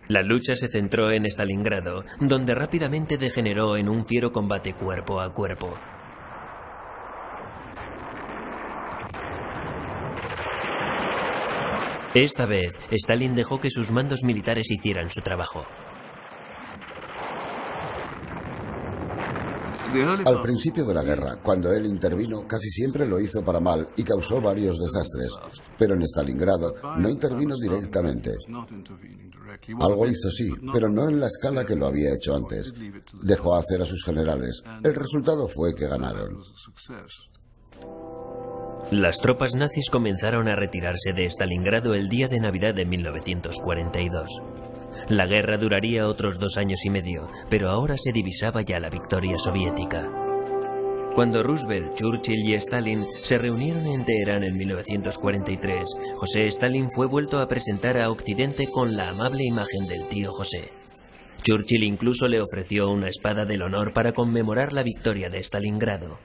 [0.08, 5.32] La lucha se centró en Stalingrado, donde rápidamente degeneró en un fiero combate cuerpo a
[5.32, 5.78] cuerpo.
[12.14, 15.64] Esta vez, Stalin dejó que sus mandos militares hicieran su trabajo.
[20.24, 24.02] Al principio de la guerra, cuando él intervino, casi siempre lo hizo para mal y
[24.02, 25.30] causó varios desastres.
[25.78, 28.34] Pero en Stalingrado no intervino directamente.
[29.80, 32.72] Algo hizo sí, pero no en la escala que lo había hecho antes.
[33.22, 34.62] Dejó hacer a sus generales.
[34.82, 36.30] El resultado fue que ganaron.
[38.92, 44.42] Las tropas nazis comenzaron a retirarse de Stalingrado el día de Navidad de 1942.
[45.08, 49.38] La guerra duraría otros dos años y medio, pero ahora se divisaba ya la victoria
[49.38, 50.10] soviética.
[51.14, 57.40] Cuando Roosevelt, Churchill y Stalin se reunieron en Teherán en 1943, José Stalin fue vuelto
[57.40, 60.70] a presentar a Occidente con la amable imagen del tío José.
[61.42, 66.18] Churchill incluso le ofreció una espada del honor para conmemorar la victoria de Stalingrado.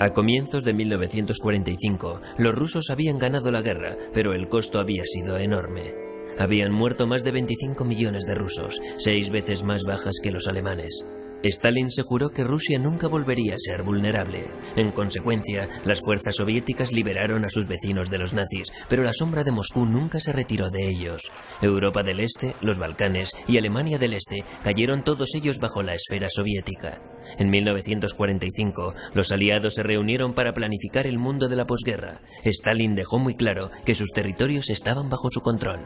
[0.00, 5.38] A comienzos de 1945, los rusos habían ganado la guerra, pero el costo había sido
[5.38, 5.94] enorme.
[6.38, 11.04] Habían muerto más de 25 millones de rusos, seis veces más bajas que los alemanes.
[11.44, 14.46] Stalin se juró que Rusia nunca volvería a ser vulnerable.
[14.76, 19.42] En consecuencia, las fuerzas soviéticas liberaron a sus vecinos de los nazis, pero la sombra
[19.42, 21.22] de Moscú nunca se retiró de ellos.
[21.60, 26.28] Europa del Este, los Balcanes y Alemania del Este cayeron todos ellos bajo la esfera
[26.28, 27.00] soviética.
[27.38, 32.20] En 1945, los aliados se reunieron para planificar el mundo de la posguerra.
[32.44, 35.80] Stalin dejó muy claro que sus territorios estaban bajo su control.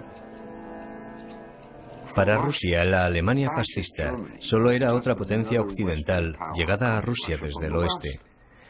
[2.14, 7.76] Para Rusia, la Alemania fascista solo era otra potencia occidental llegada a Rusia desde el
[7.76, 8.20] oeste.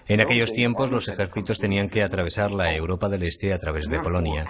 [0.08, 3.98] En aquellos tiempos los ejércitos tenían que atravesar la Europa del Este a través de
[3.98, 4.44] Polonia.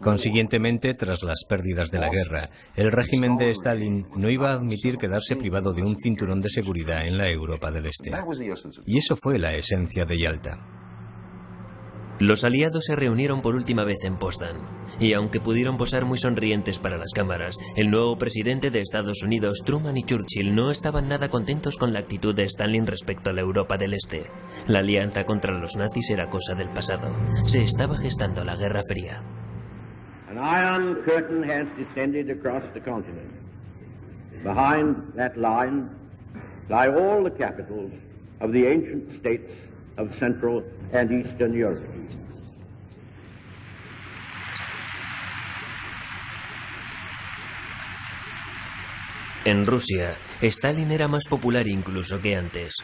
[0.00, 4.96] Consiguientemente, tras las pérdidas de la guerra, el régimen de Stalin no iba a admitir
[4.98, 8.10] quedarse privado de un cinturón de seguridad en la Europa del Este.
[8.84, 10.58] Y eso fue la esencia de Yalta.
[12.18, 14.56] Los aliados se reunieron por última vez en Potsdam,
[14.98, 19.62] y aunque pudieron posar muy sonrientes para las cámaras, el nuevo presidente de Estados Unidos,
[19.66, 23.42] Truman y Churchill, no estaban nada contentos con la actitud de Stalin respecto a la
[23.42, 24.30] Europa del Este.
[24.68, 27.14] La alianza contra los nazis era cosa del pasado.
[27.44, 29.22] Se estaba gestando la Guerra Fría.
[30.28, 33.30] An iron curtain has descended across the continent.
[34.42, 35.88] Behind that line
[36.68, 37.92] lie all the capitals
[38.40, 39.52] of the ancient states
[39.98, 41.86] of Central and Eastern Europe.
[49.44, 52.74] En Rusia, Stalin era más popular incluso que antes.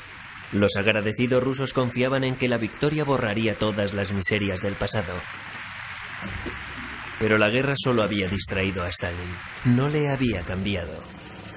[0.53, 5.15] Los agradecidos rusos confiaban en que la victoria borraría todas las miserias del pasado.
[7.19, 9.35] Pero la guerra solo había distraído a Stalin,
[9.65, 11.03] no le había cambiado.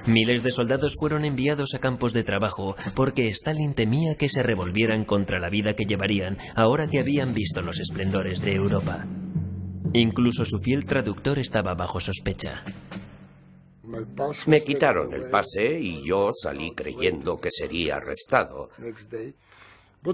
[0.06, 5.04] Miles de soldados fueron enviados a campos de trabajo porque Stalin temía que se revolvieran
[5.04, 9.06] contra la vida que llevarían ahora que habían visto los esplendores de Europa.
[9.92, 12.62] Incluso su fiel traductor estaba bajo sospecha.
[14.46, 18.70] Me quitaron el pase y yo salí creyendo que sería arrestado.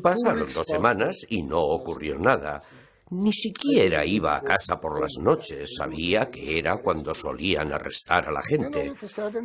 [0.02, 2.62] Pasaron dos semanas y no ocurrió nada.
[3.10, 8.32] Ni siquiera iba a casa por las noches, sabía que era cuando solían arrestar a
[8.32, 8.94] la gente.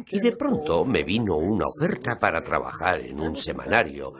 [0.10, 4.14] Y de pronto me vino una oferta para trabajar en un semanario.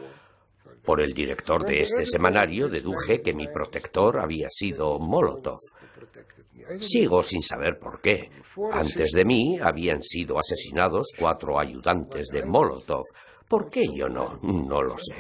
[0.84, 5.60] Por el director de este semanario deduje que mi protector había sido Molotov.
[6.80, 8.30] Sigo sin saber por qué.
[8.72, 13.04] Antes de mí habían sido asesinados cuatro ayudantes de Molotov.
[13.48, 14.38] ¿Por qué yo no?
[14.42, 15.16] No lo sé.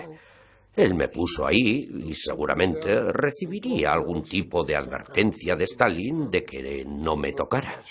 [0.76, 6.86] Él me puso ahí y seguramente recibiría algún tipo de advertencia de Stalin de que
[6.86, 7.82] no me tocara.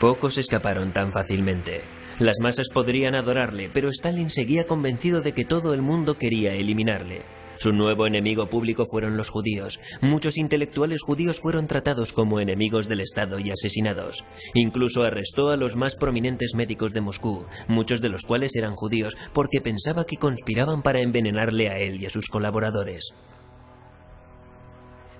[0.00, 1.82] Pocos escaparon tan fácilmente.
[2.18, 7.22] Las masas podrían adorarle, pero Stalin seguía convencido de que todo el mundo quería eliminarle.
[7.58, 9.80] Su nuevo enemigo público fueron los judíos.
[10.00, 14.24] Muchos intelectuales judíos fueron tratados como enemigos del Estado y asesinados.
[14.54, 19.16] Incluso arrestó a los más prominentes médicos de Moscú, muchos de los cuales eran judíos,
[19.32, 23.14] porque pensaba que conspiraban para envenenarle a él y a sus colaboradores.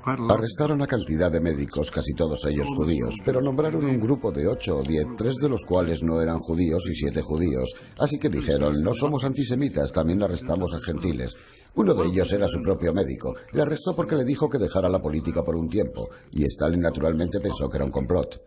[0.06, 4.78] Arrestaron a cantidad de médicos, casi todos ellos judíos, pero nombraron un grupo de ocho
[4.78, 7.74] o diez, tres de los cuales no eran judíos y siete judíos.
[7.98, 11.34] Así que dijeron, no somos antisemitas, también arrestamos a gentiles.
[11.76, 13.34] Uno de ellos era su propio médico.
[13.52, 17.38] Le arrestó porque le dijo que dejara la política por un tiempo, y Stalin naturalmente
[17.38, 18.40] pensó que era un complot.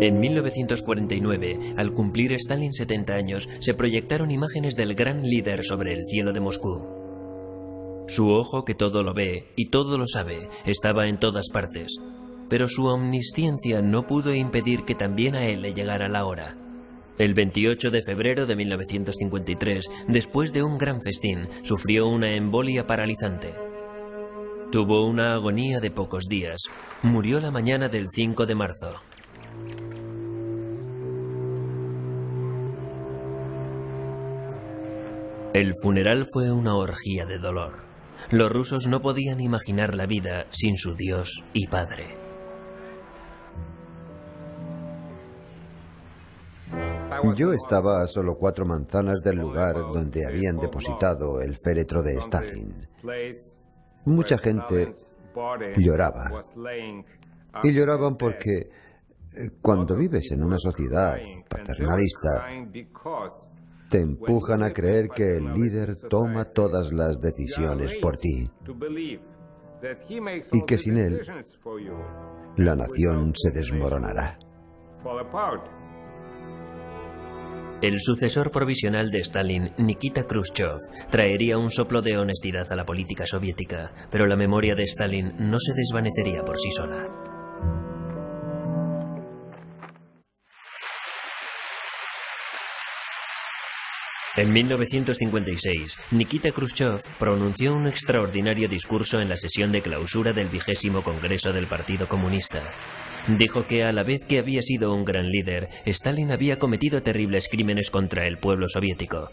[0.00, 6.06] En 1949, al cumplir Stalin 70 años, se proyectaron imágenes del gran líder sobre el
[6.06, 6.80] cielo de Moscú.
[8.08, 11.98] Su ojo que todo lo ve y todo lo sabe estaba en todas partes,
[12.48, 16.69] pero su omnisciencia no pudo impedir que también a él le llegara la hora.
[17.18, 23.52] El 28 de febrero de 1953, después de un gran festín, sufrió una embolia paralizante.
[24.72, 26.62] Tuvo una agonía de pocos días.
[27.02, 28.94] Murió la mañana del 5 de marzo.
[35.52, 37.80] El funeral fue una orgía de dolor.
[38.30, 42.19] Los rusos no podían imaginar la vida sin su Dios y Padre.
[47.34, 52.88] Yo estaba a solo cuatro manzanas del lugar donde habían depositado el féretro de Stalin.
[54.04, 54.94] Mucha gente
[55.76, 56.42] lloraba.
[57.62, 61.16] Y lloraban porque eh, cuando vives en una sociedad
[61.48, 62.46] paternalista,
[63.88, 68.48] te empujan a creer que el líder toma todas las decisiones por ti
[70.52, 71.20] y que sin él
[72.56, 74.38] la nación se desmoronará.
[77.82, 80.76] El sucesor provisional de Stalin, Nikita Khrushchev,
[81.10, 85.58] traería un soplo de honestidad a la política soviética, pero la memoria de Stalin no
[85.58, 87.08] se desvanecería por sí sola.
[94.36, 101.02] En 1956, Nikita Khrushchev pronunció un extraordinario discurso en la sesión de clausura del vigésimo
[101.02, 102.62] Congreso del Partido Comunista.
[103.38, 107.48] Dijo que a la vez que había sido un gran líder, Stalin había cometido terribles
[107.48, 109.30] crímenes contra el pueblo soviético.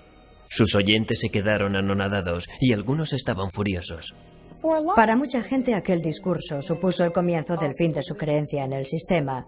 [0.49, 4.15] Sus oyentes se quedaron anonadados y algunos estaban furiosos.
[4.95, 8.85] Para mucha gente aquel discurso supuso el comienzo del fin de su creencia en el
[8.85, 9.45] sistema,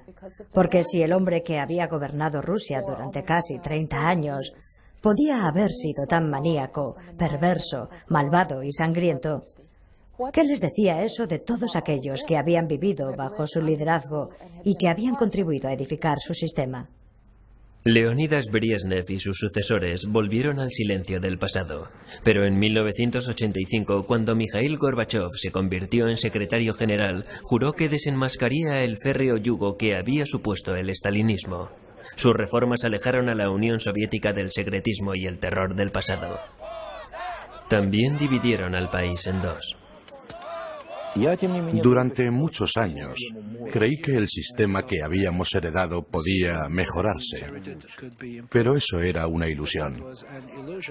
[0.54, 4.54] porque si el hombre que había gobernado Rusia durante casi 30 años
[5.02, 9.42] podía haber sido tan maníaco, perverso, malvado y sangriento?
[10.34, 14.30] ¿Qué les decía eso de todos aquellos que habían vivido bajo su liderazgo
[14.66, 16.90] y que habían contribuido a edificar su sistema?
[17.86, 21.88] Leonidas Brezhnev y sus sucesores volvieron al silencio del pasado,
[22.26, 28.98] pero en 1985, cuando Mikhail Gorbachev se convirtió en secretario general, juró que desenmascaría el
[29.02, 31.70] férreo yugo que había supuesto el estalinismo.
[32.18, 36.38] Sus reformas alejaron a la Unión Soviética del secretismo y el terror del pasado.
[37.70, 39.79] También dividieron al país en dos.
[41.82, 43.18] Durante muchos años
[43.72, 47.46] creí que el sistema que habíamos heredado podía mejorarse,
[48.50, 50.04] pero eso era una ilusión.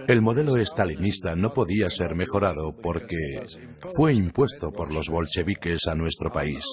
[0.07, 3.43] El modelo estalinista no podía ser mejorado porque
[3.97, 6.65] fue impuesto por los bolcheviques a nuestro país.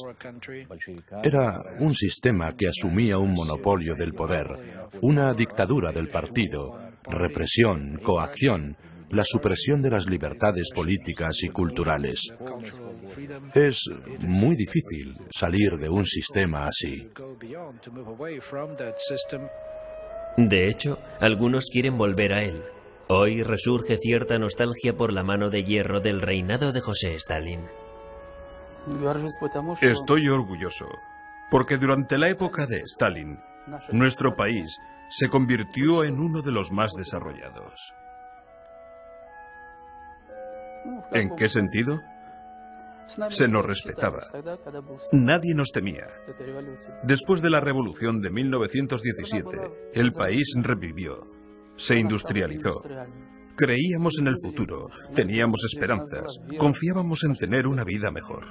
[1.24, 4.48] Era un sistema que asumía un monopolio del poder,
[5.02, 8.78] una dictadura del partido, represión, coacción,
[9.10, 12.34] la supresión de las libertades políticas y culturales.
[13.54, 17.10] Es muy difícil salir de un sistema así.
[20.38, 22.62] De hecho, algunos quieren volver a él.
[23.08, 27.62] Hoy resurge cierta nostalgia por la mano de hierro del reinado de José Stalin.
[29.82, 30.88] Estoy orgulloso,
[31.50, 33.40] porque durante la época de Stalin,
[33.92, 37.94] nuestro país se convirtió en uno de los más desarrollados.
[41.12, 42.02] ¿En qué sentido?
[43.30, 44.24] Se nos respetaba.
[45.12, 46.06] Nadie nos temía.
[47.04, 49.58] Después de la revolución de 1917,
[49.94, 51.28] el país revivió,
[51.76, 52.82] se industrializó.
[53.56, 58.48] Creíamos en el futuro, teníamos esperanzas, confiábamos en tener una vida mejor.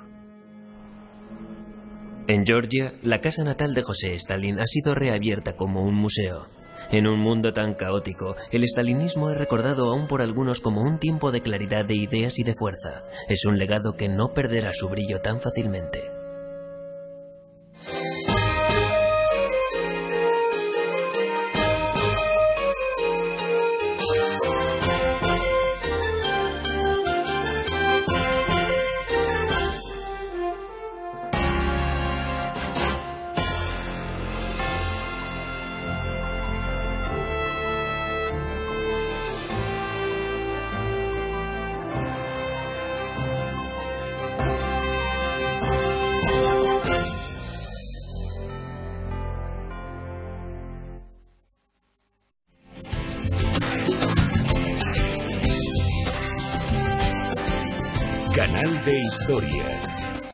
[2.27, 6.47] En Georgia, la casa natal de José Stalin ha sido reabierta como un museo.
[6.95, 11.33] En un mundo tan caótico, el estalinismo es recordado aún por algunos como un tiempo
[11.33, 13.03] de claridad de ideas y de fuerza.
[13.29, 16.14] Es un legado que no perderá su brillo tan fácilmente.